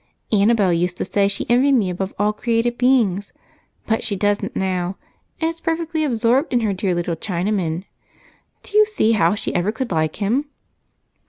Annabel 0.31 0.73
used 0.73 0.97
to 0.97 1.05
say 1.05 1.27
she 1.27 1.45
envied 1.47 1.73
me 1.73 1.91
above 1.91 2.11
all 2.17 2.33
created 2.33 2.75
beings, 2.75 3.33
but 3.85 4.03
she 4.03 4.15
doesn't 4.15 4.55
now, 4.55 4.97
and 5.39 5.47
is 5.51 5.61
perfectly 5.61 6.03
absorbed 6.03 6.51
in 6.51 6.61
her 6.61 6.73
dear 6.73 6.95
little 6.95 7.15
Chinaman. 7.15 7.83
Do 8.63 8.79
you 8.79 8.85
see 8.87 9.11
how 9.11 9.35
she 9.35 9.53
ever 9.53 9.71
could 9.71 9.91
like 9.91 10.15
him?" 10.15 10.45